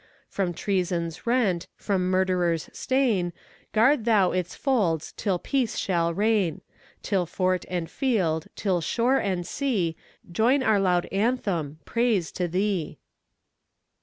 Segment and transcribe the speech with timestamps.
[0.27, 3.33] From treason's rent, from murderer's stain,
[3.71, 6.61] Guard Thou its folds till peace shall reign,
[7.03, 9.95] Till fort and field, till shore and sea,
[10.31, 12.97] Join our loud anthem, Praise to Thee!